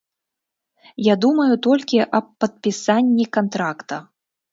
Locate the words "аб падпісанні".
2.19-3.25